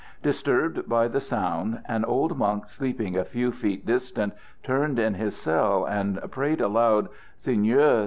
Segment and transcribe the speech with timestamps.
[0.23, 5.35] Disturbed by the sound, an old monk sleeping a few feet distant turned in his
[5.35, 7.07] cell and prayed aloud:
[7.39, 7.99] "_Seigneur!